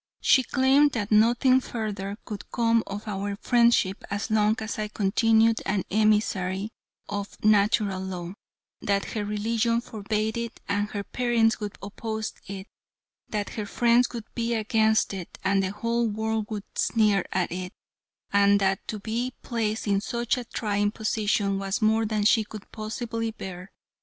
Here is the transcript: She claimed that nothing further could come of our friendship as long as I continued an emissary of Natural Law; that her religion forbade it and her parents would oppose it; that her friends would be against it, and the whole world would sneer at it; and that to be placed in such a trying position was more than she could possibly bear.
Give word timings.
She 0.19 0.41
claimed 0.41 0.93
that 0.93 1.11
nothing 1.11 1.59
further 1.61 2.17
could 2.25 2.49
come 2.51 2.83
of 2.87 3.07
our 3.07 3.35
friendship 3.35 4.03
as 4.09 4.31
long 4.31 4.55
as 4.57 4.79
I 4.79 4.87
continued 4.87 5.61
an 5.63 5.83
emissary 5.91 6.71
of 7.07 7.37
Natural 7.45 8.01
Law; 8.01 8.33
that 8.81 9.05
her 9.13 9.23
religion 9.23 9.79
forbade 9.79 10.37
it 10.37 10.59
and 10.67 10.89
her 10.89 11.03
parents 11.03 11.59
would 11.59 11.77
oppose 11.83 12.33
it; 12.47 12.65
that 13.29 13.51
her 13.51 13.67
friends 13.67 14.07
would 14.11 14.25
be 14.33 14.55
against 14.55 15.13
it, 15.13 15.37
and 15.43 15.61
the 15.61 15.69
whole 15.69 16.07
world 16.07 16.47
would 16.49 16.63
sneer 16.73 17.23
at 17.31 17.51
it; 17.51 17.71
and 18.33 18.59
that 18.59 18.79
to 18.87 18.99
be 18.99 19.35
placed 19.43 19.85
in 19.85 20.01
such 20.01 20.35
a 20.35 20.45
trying 20.45 20.89
position 20.89 21.59
was 21.59 21.79
more 21.79 22.07
than 22.07 22.23
she 22.25 22.43
could 22.43 22.65
possibly 22.71 23.29
bear. 23.29 23.69